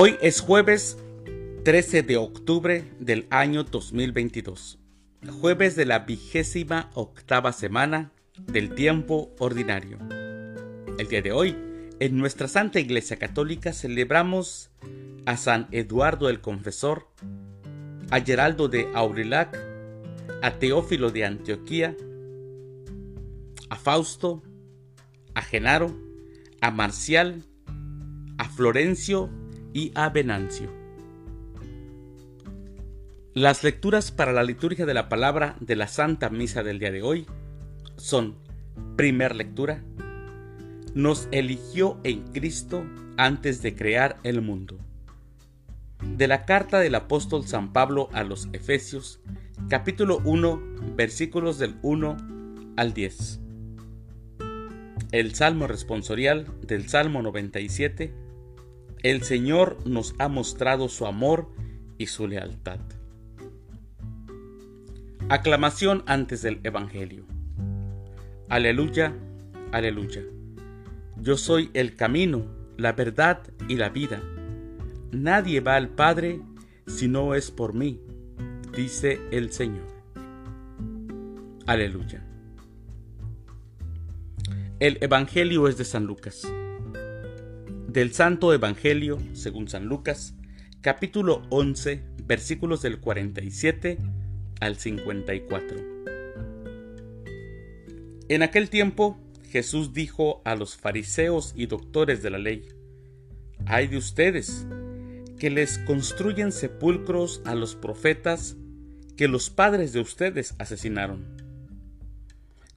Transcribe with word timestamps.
Hoy 0.00 0.16
es 0.22 0.40
jueves 0.40 0.96
13 1.64 2.04
de 2.04 2.18
octubre 2.18 2.84
del 3.00 3.26
año 3.30 3.64
2022, 3.64 4.78
jueves 5.40 5.74
de 5.74 5.86
la 5.86 5.98
vigésima 5.98 6.88
octava 6.94 7.52
semana 7.52 8.12
del 8.46 8.76
tiempo 8.76 9.34
ordinario. 9.40 9.98
El 11.00 11.08
día 11.08 11.20
de 11.20 11.32
hoy, 11.32 11.56
en 11.98 12.16
nuestra 12.16 12.46
Santa 12.46 12.78
Iglesia 12.78 13.16
Católica 13.16 13.72
celebramos 13.72 14.70
a 15.26 15.36
San 15.36 15.66
Eduardo 15.72 16.28
el 16.28 16.40
Confesor, 16.40 17.08
a 18.12 18.20
Geraldo 18.20 18.68
de 18.68 18.88
Aurillac, 18.94 19.58
a 20.42 20.60
Teófilo 20.60 21.10
de 21.10 21.24
Antioquía, 21.24 21.96
a 23.68 23.74
Fausto, 23.74 24.44
a 25.34 25.42
Genaro, 25.42 25.92
a 26.60 26.70
Marcial, 26.70 27.42
a 28.38 28.48
Florencio 28.48 29.28
y 29.72 29.92
a 29.94 30.08
Venancio. 30.10 30.70
Las 33.34 33.62
lecturas 33.62 34.10
para 34.10 34.32
la 34.32 34.42
liturgia 34.42 34.84
de 34.86 34.94
la 34.94 35.08
palabra 35.08 35.56
de 35.60 35.76
la 35.76 35.86
Santa 35.86 36.28
Misa 36.28 36.62
del 36.62 36.78
día 36.78 36.90
de 36.90 37.02
hoy 37.02 37.26
son, 37.96 38.36
primer 38.96 39.36
lectura, 39.36 39.84
nos 40.94 41.28
eligió 41.30 42.00
en 42.02 42.22
Cristo 42.32 42.84
antes 43.16 43.62
de 43.62 43.74
crear 43.74 44.18
el 44.24 44.42
mundo. 44.42 44.78
De 46.02 46.26
la 46.28 46.44
carta 46.44 46.80
del 46.80 46.94
apóstol 46.94 47.46
San 47.46 47.72
Pablo 47.72 48.08
a 48.12 48.24
los 48.24 48.48
Efesios, 48.52 49.20
capítulo 49.68 50.20
1, 50.24 50.60
versículos 50.96 51.58
del 51.58 51.76
1 51.82 52.16
al 52.76 52.94
10. 52.94 53.40
El 55.12 55.34
Salmo 55.34 55.66
responsorial 55.66 56.46
del 56.66 56.88
Salmo 56.88 57.22
97. 57.22 58.27
El 59.02 59.22
Señor 59.22 59.78
nos 59.86 60.14
ha 60.18 60.28
mostrado 60.28 60.88
su 60.88 61.06
amor 61.06 61.48
y 61.98 62.06
su 62.06 62.26
lealtad. 62.26 62.80
Aclamación 65.28 66.02
antes 66.06 66.42
del 66.42 66.58
Evangelio. 66.64 67.24
Aleluya, 68.48 69.14
aleluya. 69.70 70.22
Yo 71.16 71.36
soy 71.36 71.70
el 71.74 71.94
camino, 71.94 72.46
la 72.76 72.92
verdad 72.92 73.42
y 73.68 73.76
la 73.76 73.88
vida. 73.88 74.20
Nadie 75.12 75.60
va 75.60 75.76
al 75.76 75.90
Padre 75.90 76.40
si 76.86 77.06
no 77.06 77.34
es 77.34 77.52
por 77.52 77.74
mí, 77.74 78.00
dice 78.74 79.20
el 79.30 79.52
Señor. 79.52 79.86
Aleluya. 81.66 82.24
El 84.80 84.98
Evangelio 85.00 85.68
es 85.68 85.76
de 85.76 85.84
San 85.84 86.04
Lucas. 86.04 86.50
Del 87.98 88.14
Santo 88.14 88.54
Evangelio, 88.54 89.18
según 89.32 89.66
San 89.66 89.86
Lucas, 89.86 90.32
capítulo 90.82 91.42
11, 91.50 92.00
versículos 92.26 92.80
del 92.80 93.00
47 93.00 93.98
al 94.60 94.76
54. 94.76 95.78
En 98.28 98.44
aquel 98.44 98.70
tiempo 98.70 99.18
Jesús 99.50 99.94
dijo 99.94 100.42
a 100.44 100.54
los 100.54 100.76
fariseos 100.76 101.52
y 101.56 101.66
doctores 101.66 102.22
de 102.22 102.30
la 102.30 102.38
ley, 102.38 102.68
Hay 103.66 103.88
de 103.88 103.96
ustedes 103.96 104.64
que 105.40 105.50
les 105.50 105.78
construyen 105.78 106.52
sepulcros 106.52 107.42
a 107.44 107.56
los 107.56 107.74
profetas 107.74 108.56
que 109.16 109.26
los 109.26 109.50
padres 109.50 109.92
de 109.92 109.98
ustedes 109.98 110.54
asesinaron. 110.60 111.26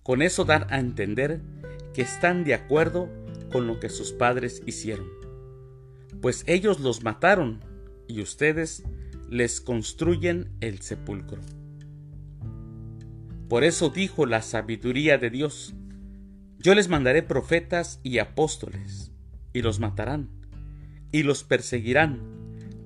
Con 0.02 0.24
eso 0.24 0.46
dan 0.46 0.66
a 0.74 0.80
entender 0.80 1.42
que 1.94 2.02
están 2.02 2.44
de 2.44 2.56
acuerdo 2.56 3.08
con 3.52 3.68
lo 3.68 3.80
que 3.80 3.90
sus 3.90 4.14
padres 4.14 4.64
hicieron, 4.66 5.08
pues 6.22 6.44
ellos 6.48 6.80
los 6.80 7.04
mataron 7.04 7.60
y 8.08 8.22
ustedes 8.22 8.84
les 9.30 9.62
construyen 9.62 10.52
el 10.60 10.82
sepulcro. 10.82 11.42
Por 13.48 13.64
eso 13.64 13.90
dijo 13.90 14.26
la 14.26 14.42
sabiduría 14.42 15.18
de 15.18 15.30
Dios, 15.30 15.74
yo 16.60 16.76
les 16.76 16.90
mandaré 16.90 17.24
profetas 17.24 18.00
y 18.04 18.20
apóstoles, 18.20 19.12
y 19.54 19.62
los 19.62 19.80
matarán, 19.80 20.30
y 21.12 21.24
los 21.24 21.44
perseguirán, 21.44 22.22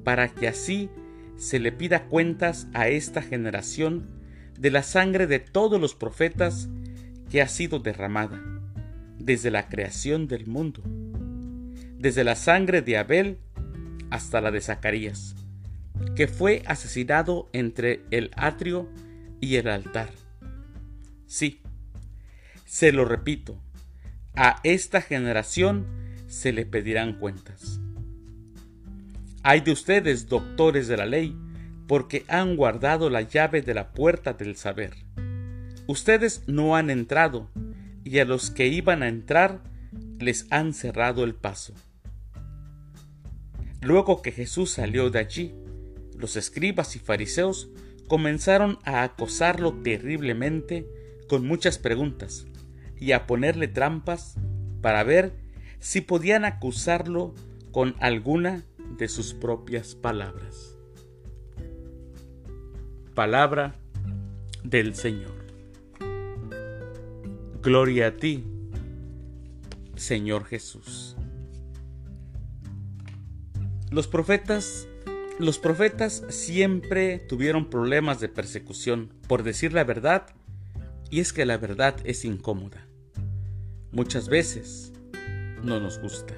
para 0.04 0.34
que 0.34 0.48
así 0.48 0.90
se 1.36 1.60
le 1.60 1.72
pida 1.72 2.08
cuentas 2.08 2.68
a 2.74 2.88
esta 2.88 3.22
generación 3.22 4.10
de 4.58 4.72
la 4.72 4.84
sangre 4.84 5.28
de 5.28 5.40
todos 5.40 5.80
los 5.80 5.94
profetas 5.94 6.70
que 7.30 7.42
ha 7.42 7.48
sido 7.48 7.80
derramada 7.80 8.55
desde 9.26 9.50
la 9.50 9.68
creación 9.70 10.28
del 10.28 10.46
mundo, 10.46 10.84
desde 11.98 12.24
la 12.24 12.36
sangre 12.36 12.84
de 12.84 12.98
Abel 12.98 13.40
hasta 14.12 14.40
la 14.40 14.52
de 14.52 14.62
Zacarías, 14.62 15.36
que 16.16 16.28
fue 16.28 16.62
asesinado 16.68 17.50
entre 17.52 18.04
el 18.12 18.30
atrio 18.36 18.88
y 19.42 19.56
el 19.56 19.68
altar. 19.68 20.12
Sí, 21.26 21.60
se 22.66 22.92
lo 22.92 23.04
repito, 23.06 23.60
a 24.36 24.60
esta 24.64 25.02
generación 25.02 25.88
se 26.28 26.54
le 26.54 26.68
pedirán 26.68 27.18
cuentas. 27.18 27.80
Hay 29.42 29.62
de 29.62 29.72
ustedes, 29.72 30.30
doctores 30.30 30.88
de 30.88 30.98
la 30.98 31.08
ley, 31.08 31.36
porque 31.88 32.26
han 32.28 32.56
guardado 32.56 33.10
la 33.10 33.22
llave 33.22 33.64
de 33.64 33.74
la 33.74 33.92
puerta 33.92 34.34
del 34.34 34.56
saber. 34.56 34.94
Ustedes 35.88 36.44
no 36.48 36.76
han 36.76 36.90
entrado, 36.90 37.50
y 38.06 38.20
a 38.20 38.26
los 38.26 38.52
que 38.52 38.68
iban 38.68 39.04
a 39.04 39.10
entrar 39.10 39.62
les 40.20 40.48
han 40.52 40.74
cerrado 40.74 41.26
el 41.26 41.36
paso. 41.36 41.74
Luego 43.82 44.22
que 44.22 44.32
Jesús 44.32 44.72
salió 44.72 45.10
de 45.10 45.20
allí, 45.20 45.54
los 46.18 46.38
escribas 46.38 46.96
y 46.96 47.00
fariseos 47.00 47.70
comenzaron 48.08 48.80
a 48.86 49.04
acosarlo 49.04 49.74
terriblemente 49.82 50.88
con 51.28 51.46
muchas 51.46 51.78
preguntas 51.78 52.46
y 52.98 53.12
a 53.12 53.28
ponerle 53.28 53.68
trampas 53.68 54.36
para 54.82 55.04
ver 55.04 55.34
si 55.80 56.02
podían 56.02 56.46
acusarlo 56.46 57.34
con 57.72 57.96
alguna 58.00 58.64
de 58.98 59.08
sus 59.08 59.34
propias 59.34 59.96
palabras. 59.96 60.78
Palabra 63.14 63.76
del 64.64 64.96
Señor. 64.96 65.45
Gloria 67.66 68.10
a 68.10 68.12
ti, 68.12 68.44
Señor 69.96 70.46
Jesús. 70.46 71.16
Los 73.90 74.08
profetas 74.08 74.88
los 75.40 75.58
profetas 75.58 76.24
siempre 76.30 77.18
tuvieron 77.18 77.72
problemas 77.72 78.20
de 78.20 78.30
persecución 78.30 79.12
por 79.28 79.42
decir 79.42 79.74
la 79.74 79.84
verdad 79.84 80.28
y 81.10 81.22
es 81.22 81.34
que 81.34 81.48
la 81.48 81.58
verdad 81.58 81.96
es 82.04 82.24
incómoda. 82.24 82.86
Muchas 83.92 84.30
veces 84.30 84.94
no 85.64 85.80
nos 85.80 85.98
gusta. 85.98 86.36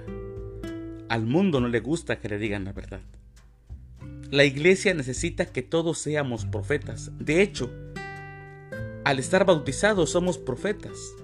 Al 1.09 1.25
mundo 1.25 1.59
no 1.59 1.67
le 1.67 1.81
gusta 1.81 2.21
que 2.21 2.29
le 2.29 2.37
digan 2.37 2.63
la 2.63 2.71
verdad. 2.71 3.01
La 4.31 4.45
iglesia 4.45 4.93
necesita 4.93 5.45
que 5.45 5.61
todos 5.61 5.97
seamos 5.97 6.45
profetas. 6.45 7.11
De 7.19 7.41
hecho, 7.41 7.69
al 9.07 9.19
estar 9.19 9.45
bautizados 9.45 10.09
somos 10.09 10.37
profetas. 10.37 11.15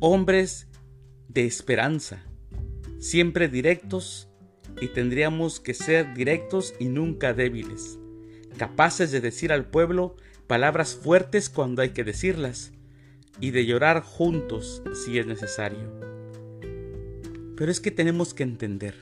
Hombres 0.00 0.68
de 1.28 1.46
esperanza, 1.46 2.22
siempre 2.98 3.48
directos 3.48 4.28
y 4.82 4.88
tendríamos 4.88 5.60
que 5.60 5.72
ser 5.72 6.12
directos 6.12 6.74
y 6.78 6.88
nunca 6.90 7.32
débiles, 7.32 7.98
capaces 8.58 9.10
de 9.12 9.22
decir 9.22 9.50
al 9.50 9.64
pueblo 9.64 10.16
palabras 10.46 10.94
fuertes 10.94 11.48
cuando 11.48 11.80
hay 11.80 11.92
que 11.92 12.04
decirlas, 12.04 12.72
y 13.40 13.52
de 13.52 13.64
llorar 13.64 14.02
juntos 14.02 14.82
si 15.06 15.18
es 15.18 15.26
necesario. 15.26 15.90
Pero 17.56 17.70
es 17.70 17.80
que 17.80 17.92
tenemos 17.92 18.34
que 18.34 18.42
entender, 18.42 18.94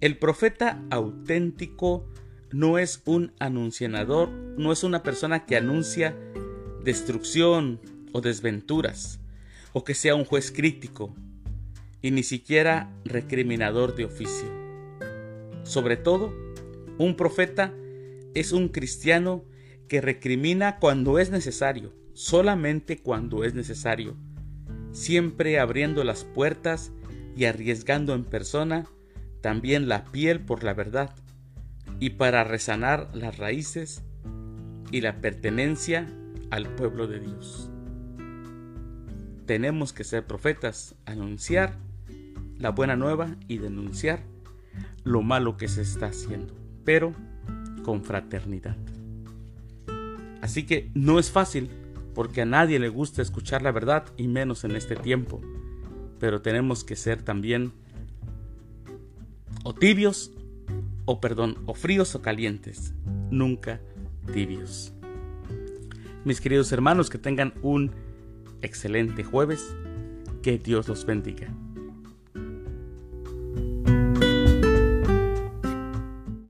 el 0.00 0.16
profeta 0.16 0.82
auténtico 0.88 2.08
no 2.52 2.78
es 2.78 3.02
un 3.04 3.34
anunciador, 3.38 4.30
no 4.30 4.72
es 4.72 4.82
una 4.82 5.02
persona 5.02 5.44
que 5.44 5.58
anuncia 5.58 6.16
destrucción 6.86 7.80
o 8.12 8.20
desventuras, 8.20 9.18
o 9.72 9.82
que 9.82 9.92
sea 9.92 10.14
un 10.14 10.24
juez 10.24 10.52
crítico, 10.52 11.12
y 12.00 12.12
ni 12.12 12.22
siquiera 12.22 12.94
recriminador 13.04 13.96
de 13.96 14.04
oficio. 14.04 14.48
Sobre 15.64 15.96
todo, 15.96 16.32
un 16.96 17.16
profeta 17.16 17.74
es 18.34 18.52
un 18.52 18.68
cristiano 18.68 19.44
que 19.88 20.00
recrimina 20.00 20.78
cuando 20.78 21.18
es 21.18 21.30
necesario, 21.30 21.92
solamente 22.14 22.98
cuando 22.98 23.42
es 23.42 23.52
necesario, 23.52 24.16
siempre 24.92 25.58
abriendo 25.58 26.04
las 26.04 26.22
puertas 26.22 26.92
y 27.36 27.46
arriesgando 27.46 28.14
en 28.14 28.24
persona 28.24 28.86
también 29.40 29.88
la 29.88 30.04
piel 30.04 30.38
por 30.38 30.62
la 30.62 30.72
verdad, 30.72 31.12
y 31.98 32.10
para 32.10 32.44
resanar 32.44 33.10
las 33.12 33.38
raíces 33.38 34.04
y 34.92 35.00
la 35.00 35.20
pertenencia 35.20 36.08
al 36.50 36.68
pueblo 36.74 37.06
de 37.06 37.20
Dios. 37.20 37.70
Tenemos 39.46 39.92
que 39.92 40.04
ser 40.04 40.26
profetas, 40.26 40.96
anunciar 41.04 41.78
la 42.58 42.70
buena 42.70 42.96
nueva 42.96 43.36
y 43.48 43.58
denunciar 43.58 44.24
lo 45.04 45.22
malo 45.22 45.56
que 45.56 45.68
se 45.68 45.82
está 45.82 46.06
haciendo, 46.06 46.54
pero 46.84 47.12
con 47.84 48.02
fraternidad. 48.02 48.76
Así 50.40 50.64
que 50.64 50.90
no 50.94 51.18
es 51.18 51.30
fácil, 51.30 51.70
porque 52.14 52.42
a 52.42 52.46
nadie 52.46 52.78
le 52.78 52.88
gusta 52.88 53.22
escuchar 53.22 53.62
la 53.62 53.72
verdad 53.72 54.06
y 54.16 54.26
menos 54.26 54.64
en 54.64 54.74
este 54.74 54.96
tiempo, 54.96 55.40
pero 56.18 56.40
tenemos 56.42 56.82
que 56.82 56.96
ser 56.96 57.22
también 57.22 57.72
o 59.64 59.74
tibios 59.74 60.32
o 61.04 61.20
perdón, 61.20 61.58
o 61.66 61.74
fríos 61.74 62.14
o 62.14 62.22
calientes, 62.22 62.92
nunca 63.30 63.80
tibios. 64.32 64.95
Mis 66.26 66.40
queridos 66.40 66.72
hermanos, 66.72 67.08
que 67.08 67.18
tengan 67.18 67.54
un 67.62 67.92
excelente 68.60 69.22
jueves, 69.22 69.76
que 70.42 70.58
Dios 70.58 70.88
los 70.88 71.06
bendiga. 71.06 71.54